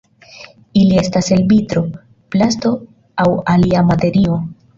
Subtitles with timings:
[0.83, 1.83] Ili estas el vitro,
[2.37, 2.73] plasto,
[3.27, 4.41] aŭ alia materio.